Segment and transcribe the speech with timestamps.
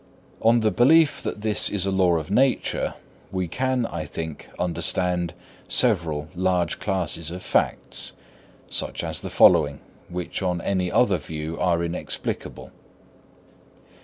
[0.41, 2.95] On the belief that this is a law of nature,
[3.31, 5.35] we can, I think, understand
[5.67, 8.13] several large classes of facts,
[8.67, 9.79] such as the following,
[10.09, 12.71] which on any other view are inexplicable.